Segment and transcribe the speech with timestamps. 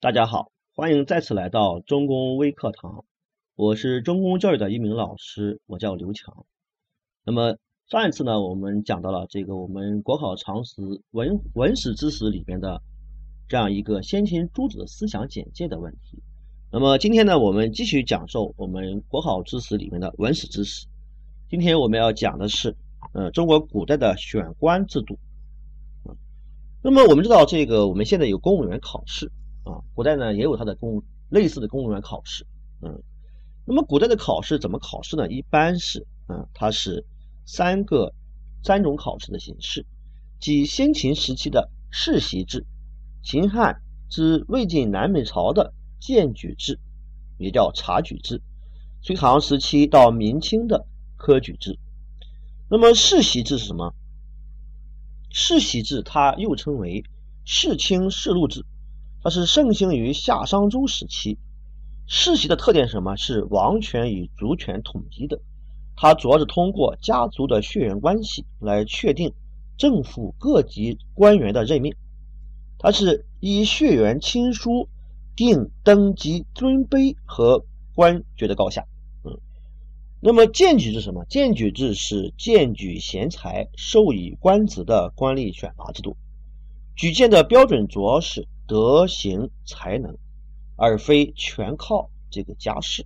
[0.00, 3.04] 大家好，欢迎再次来到中公微课堂。
[3.56, 6.46] 我是中公教育的一名老师，我叫刘强。
[7.24, 7.56] 那么
[7.88, 10.80] 上一次呢，我们讲到了这个我们国考常识
[11.10, 12.80] 文文史知识里边的
[13.48, 16.22] 这样一个先秦诸子思想简介的问题。
[16.70, 20.86] 那么今天呢，我们继续讲授我们国考知识里面的文史知识。
[21.50, 22.76] 今天我们要讲的是，
[23.14, 25.18] 呃，中国古代的选官制度。
[26.84, 29.32] 那么我们知道，这个我们现在有公务员考试
[29.68, 32.46] 啊，古代呢也有它的公类似的公务员考试，
[32.80, 33.02] 嗯，
[33.66, 35.28] 那么古代的考试怎么考试呢？
[35.28, 37.04] 一般是，嗯，它是
[37.44, 38.14] 三个
[38.64, 39.84] 三种考试的形式，
[40.40, 42.64] 即先秦时期的世袭制，
[43.22, 46.80] 秦汉至魏晋南北朝的荐举制，
[47.36, 48.40] 也叫察举制，
[49.02, 51.78] 隋唐时期到明清的科举制。
[52.70, 53.94] 那么世袭制是什么？
[55.30, 57.04] 世袭制，它又称为
[57.44, 58.64] 世卿世禄制，
[59.28, 61.36] 它是盛行于夏商周时期。
[62.06, 63.14] 世袭的特点是什么？
[63.16, 65.38] 是王权与族权统一的。
[65.96, 69.34] 它主要是通过家族的血缘关系来确定
[69.76, 71.94] 政府各级官员的任命。
[72.78, 74.88] 它是以血缘亲疏
[75.36, 78.86] 定登基尊卑和官爵的高下。
[79.24, 79.38] 嗯
[80.20, 81.26] 那么荐举制什么？
[81.26, 86.16] 荐举制是荐举贤才、授以官职的官吏选拔制度。
[86.96, 90.16] 举荐的标准主要是德行才能，
[90.76, 93.04] 而非全靠这个家世。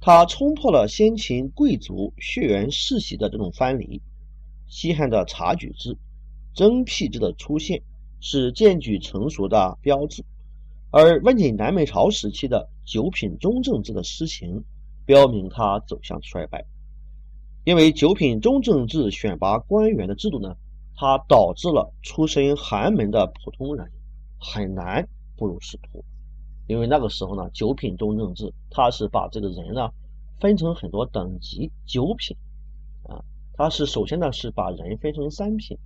[0.00, 4.00] 他冲破了先秦贵族血缘世袭的这种藩篱。
[4.66, 5.98] 西汉的察举制、
[6.54, 7.82] 征辟制的出现
[8.20, 10.24] 是荐举成熟的标志，
[10.90, 14.64] 而魏晋南北朝时期的九品中正制的施行。
[15.06, 16.64] 标明它走向衰败，
[17.64, 20.56] 因为九品中正制选拔官员的制度呢，
[20.96, 23.90] 它导致了出身寒门的普通人
[24.44, 26.04] 很难步入仕途。
[26.66, 29.90] 因为那个时候呢，九品中正制它是把这个人呢
[30.40, 32.36] 分成很多等级，九品
[33.08, 35.78] 啊，它是首先呢是把人分成三品，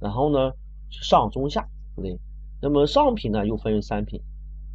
[0.00, 0.52] 然后呢
[0.90, 2.18] 上中下，对不对？
[2.60, 4.20] 那么上品呢又分为三品，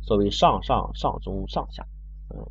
[0.02, 1.86] 所谓上上上中上下，
[2.30, 2.46] 嗯。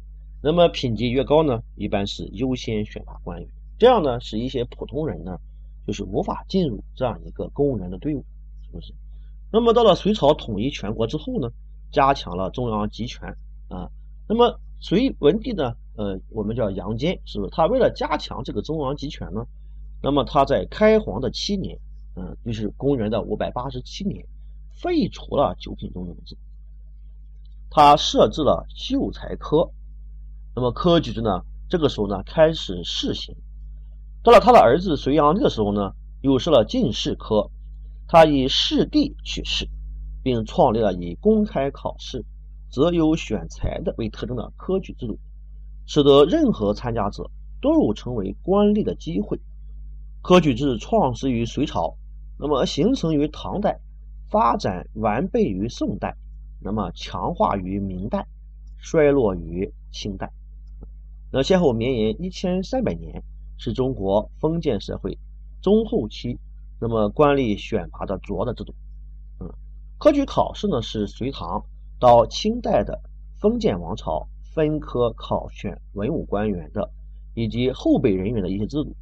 [0.44, 5.38] 那么品级越高呢，一般是优先选拔官员，这样呢，使一些普通人呢，
[5.86, 8.24] 就是无法进入这样一个公务员的队伍，
[8.62, 8.92] 是不是？
[9.52, 11.50] 那么到了隋朝统一全国之后呢，
[11.90, 13.36] 加强了中央集权
[13.68, 13.90] 啊。
[14.26, 17.50] 那么隋文帝呢，呃，我们叫杨坚，是不是？
[17.50, 19.46] 他为了加强这个中央集权呢，
[20.02, 21.78] 那么他在开皇的七年，
[22.16, 24.26] 嗯，就是公元的五百八十七年，
[24.72, 26.36] 废除了九品中正制，
[27.70, 29.70] 他设置了秀才科。
[30.54, 31.42] 那么科举制呢？
[31.68, 33.36] 这个时候呢开始试行。
[34.22, 37.50] 到了他的儿子隋炀帝的时候呢，又设了进士科，
[38.12, 39.66] 他以士第取士，
[40.22, 42.26] 并创立了以公开考试、
[42.68, 45.18] 择优选才的为特征的科举制度，
[45.86, 47.30] 使得任何参加者
[47.62, 49.40] 都有成为官吏的机会。
[50.20, 51.96] 科举制创始于隋朝，
[52.38, 53.80] 那么形成于唐代，
[54.28, 56.14] 发展完备于宋代，
[56.60, 58.26] 那么强化于明代，
[58.76, 60.30] 衰落于清代。
[61.30, 63.22] 那先后绵延一千三百年，
[63.56, 65.16] 是中国封建社会
[65.62, 66.38] 中后期
[66.82, 68.74] 那么官吏选拔的主要的制度。
[69.38, 69.48] 嗯，
[69.98, 71.64] 科举考试呢是隋唐
[72.00, 73.00] 到清代的
[73.38, 76.90] 封建王朝分科考选文武官员的
[77.34, 78.96] 以及后备人员的一些制度。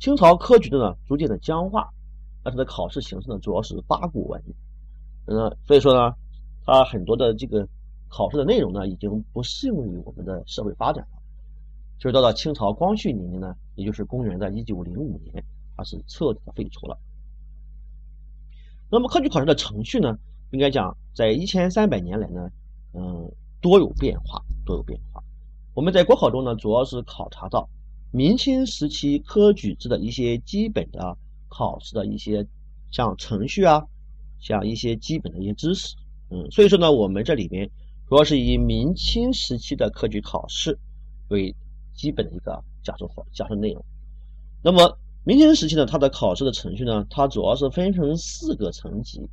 [0.00, 1.90] 清朝科举的呢逐渐的僵化，
[2.42, 4.42] 那它的考试形式呢主要是八股文。
[5.26, 6.16] 嗯，所以说呢，
[6.64, 7.68] 它很多的这个
[8.08, 11.18] 考试的内容呢已经不适用于我们的社会发展了。
[11.98, 15.44] 就是到了清朝光绪年间呢，也就是公元的一九零五年，
[15.76, 16.98] 它是彻底的废除了。
[18.90, 20.16] 那么科举考试的程序呢，
[20.50, 22.50] 应该讲在一千三百年来呢，
[22.92, 23.30] 嗯，
[23.60, 25.22] 多有变化，多有变化。
[25.74, 27.68] 我们在国考中呢，主要是考察到
[28.10, 31.16] 明清时期科举制的一些基本的
[31.48, 32.46] 考试的一些
[32.90, 33.84] 像程序啊，
[34.40, 35.96] 像一些基本的一些知识，
[36.30, 37.68] 嗯，所以说呢，我们这里边
[38.08, 40.78] 主要是以明清时期的科举考试
[41.28, 41.54] 为。
[41.96, 43.84] 基本的一个讲述方讲述内容。
[44.64, 49.26] 那么明清时期呢，它的考试的程序呢，它主要是分成四个层级。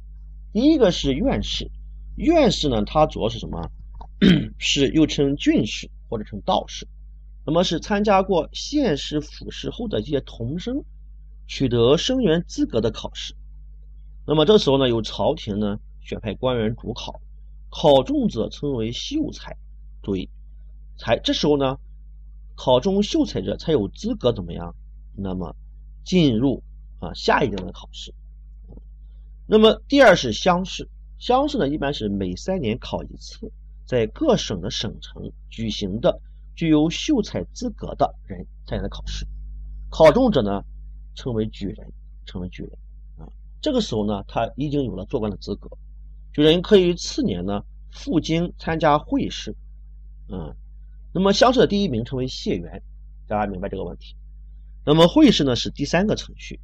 [0.54, 1.70] 第一个是院试，
[2.16, 3.70] 院试呢，它主要是什么？
[4.58, 6.88] 是又称郡士或者称道士。
[7.46, 10.86] 那么是参加过县试、府试后的一些童生
[11.46, 13.36] 取得生源资格的考试。
[14.26, 17.20] 那么这时候呢，由朝廷呢选派官员主考，
[17.70, 19.58] 考中者称为秀才。
[20.02, 20.30] 注意，
[20.98, 21.78] 才这时候呢。
[22.54, 24.76] 考中秀才者才有资格怎么样？
[25.16, 25.56] 那么
[26.04, 26.64] 进入
[27.00, 28.14] 啊下一轮的考试。
[29.48, 30.88] 那么第二是乡试，
[31.18, 33.52] 乡试呢一般是每三年考一次，
[33.86, 36.22] 在各省的省城举行的
[36.56, 39.28] 具有秀才资格的人参加的考试，
[39.90, 40.64] 考中者呢
[41.16, 41.92] 称为举人，
[42.26, 42.72] 称为举人
[43.18, 43.28] 啊。
[43.62, 45.70] 这个时候呢，他已经有了做官的资格，
[46.34, 49.54] 举人可以次年呢赴京参加会试，
[50.30, 50.56] 嗯，
[51.14, 52.82] 那么乡试的第一名称为解元，
[53.28, 54.16] 大家明白这个问题。
[54.84, 56.60] 那么会试呢是第三个程序，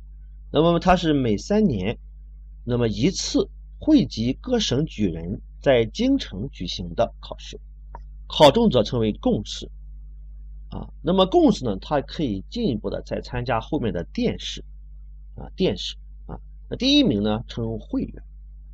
[0.52, 2.00] 那么它是每三年，
[2.64, 3.48] 那么一次
[3.80, 7.60] 汇集各省举人在京城举行的考试，
[8.28, 9.70] 考中者称为贡士，
[10.70, 14.64] 啊，那么贡士呢，它可以进一步的再参加后面的殿试，
[15.36, 16.40] 啊，殿试，啊，
[16.70, 18.24] 那第一名呢称会员，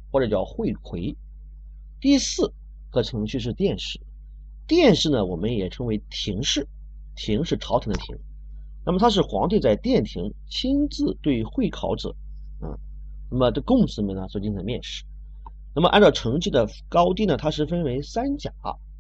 [0.10, 1.18] 或者叫会魁，
[2.00, 2.54] 第四
[2.92, 4.00] 个程序是殿试，
[4.68, 6.66] 殿试呢我们也称为廷试，
[7.16, 8.18] 廷是朝廷的廷。
[8.86, 12.14] 那么他是皇帝在殿庭亲自对会考者，
[12.60, 12.78] 啊，
[13.32, 15.06] 那么这贡士们呢所进行的面试。
[15.74, 18.52] 那么按照成绩的高低呢，它是分为三甲，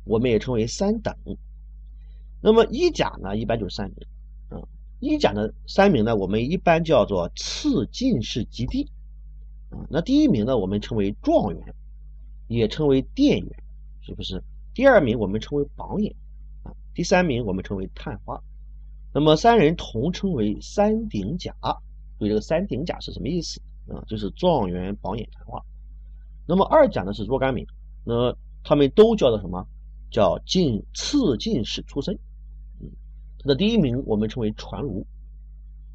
[0.05, 1.13] 我们也称为三等。
[2.41, 4.07] 那么一甲呢，一般就是三名，
[4.49, 4.57] 啊，
[4.99, 8.89] 一甲的三名呢，我们一般叫做次进士及第，
[9.69, 11.75] 啊，那第一名呢，我们称为状元，
[12.47, 13.63] 也称为殿元，
[14.01, 14.41] 是不是？
[14.73, 16.15] 第二名我们称为榜眼，
[16.63, 18.41] 啊，第三名我们称为探花。
[19.13, 21.53] 那么三人同称为三鼎甲，
[22.17, 24.01] 注意这个三鼎甲是什么意思啊？
[24.07, 25.61] 就是状元、榜眼、探花。
[26.47, 27.67] 那么二甲呢是若干名，
[28.03, 29.67] 那他们都叫做什么？
[30.09, 32.17] 叫进次进士出身。
[32.81, 32.89] 嗯，
[33.39, 35.05] 他的第一名我们称为传儒。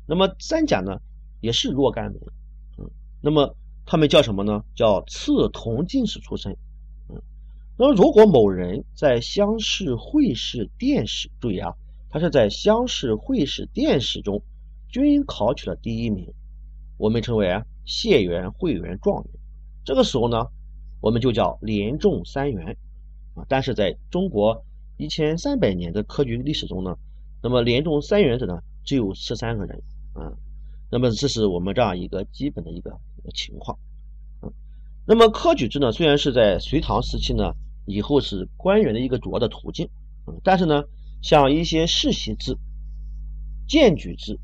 [0.07, 1.01] 那么三甲呢
[1.41, 2.21] 也是若干名，
[2.79, 2.89] 嗯，
[3.21, 4.65] 那么他们叫什么呢？
[4.77, 6.57] 叫次同进士出身。
[7.09, 7.21] 嗯，
[7.77, 11.75] 那么如果某人在乡试、会试、殿试，注意啊。
[12.11, 14.43] 他是在乡试、会试、殿试中
[14.89, 16.33] 均考取了第一名，
[16.97, 19.33] 我们称为啊解元、会元、状元。
[19.85, 20.47] 这个时候呢，
[21.03, 22.77] 我们就叫连中三元
[23.35, 23.45] 啊。
[23.47, 24.65] 但是在中国
[24.97, 26.97] 一千三百年的科举历史中呢，
[27.43, 29.83] 那么连中三元者呢只有十三个人
[30.15, 30.33] 啊。
[30.91, 32.99] 那么这是我们这样一个基本的一个
[33.35, 33.79] 情况
[34.41, 34.49] 啊。
[35.05, 37.53] 那么科举制呢，虽然是在隋唐时期呢，
[37.85, 39.91] 以后是官员的一个主要的途径，
[40.43, 40.83] 但是呢。
[41.21, 42.57] 像一些世袭制、
[43.67, 44.39] 荐举制、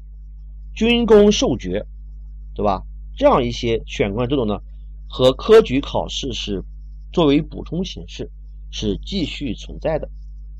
[0.75, 1.87] 军功授爵，
[2.55, 2.83] 对吧？
[3.17, 4.61] 这样一些选官制度呢，
[5.09, 6.65] 和科举考试是
[7.13, 8.29] 作为补充形式，
[8.71, 10.09] 是继续存在的。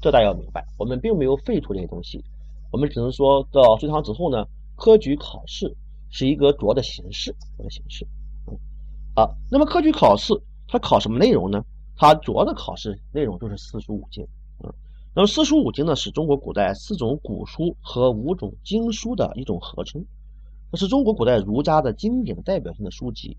[0.01, 2.23] 这大家要明白，我们并没有废除这些东西，
[2.71, 4.47] 我们只能说到隋唐之后呢，
[4.77, 5.75] 科举考试
[6.11, 8.07] 是一个主要的形式，主要的形式。
[8.47, 8.57] 嗯，
[9.17, 10.33] 好，那么科举考试
[10.69, 11.65] 它考什么内容呢？
[11.97, 14.27] 它主要的考试内容就是四书五经。
[14.63, 14.73] 嗯
[15.17, 20.05] 那么四书五经呢，是中国古代四种古书和五种经书的一种合称，
[20.73, 23.37] 这是中国古代儒家的经典代表性的书籍。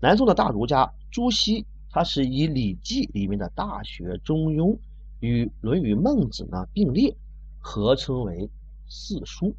[0.00, 4.72] 南宋的大儒家朱熹，他是以《礼记》里面的《大学》《中庸》
[5.20, 7.14] 与《论语》《孟子》呢并列，
[7.58, 8.48] 合称为
[8.88, 9.54] 四书。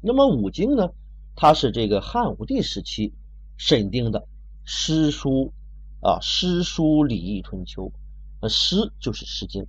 [0.00, 0.88] 那么五经呢，
[1.36, 3.12] 它是这个汉武帝时期
[3.58, 4.26] 审定的
[4.64, 5.52] 诗书
[6.00, 7.92] 啊，诗书礼义春秋，
[8.40, 9.62] 呃，诗就是《诗经》。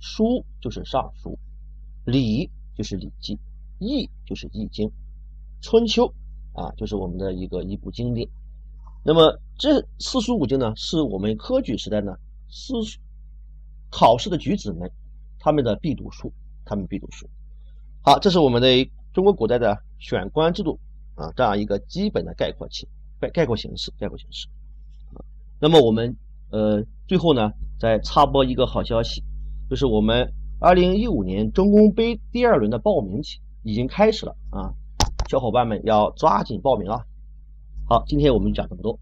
[0.00, 1.38] 书就是《尚书》，
[2.10, 3.36] 礼就是《礼记》，
[3.78, 4.88] 易就是《易经》，
[5.60, 6.06] 春秋
[6.54, 8.28] 啊就是我们的一个一部经典。
[9.04, 12.16] 那么这四书五经呢，是我们科举时代呢
[12.48, 12.74] 四
[13.90, 14.90] 考试的举子们
[15.38, 16.32] 他们的必读书，
[16.64, 17.28] 他们必读书。
[18.02, 20.78] 好，这是我们的中国古代的选官制度
[21.14, 22.88] 啊，这样一个基本的概括情
[23.20, 24.48] 概概括形式，概括形式。
[25.58, 26.16] 那么我们
[26.50, 29.22] 呃最后呢再插播一个好消息。
[29.70, 34.74] 就是我们二零一五年中公杯第二轮的报名期已经开始了啊，
[35.28, 37.06] 小伙伴们要抓紧报名啊！
[37.88, 38.98] 好，今天我们讲这么多。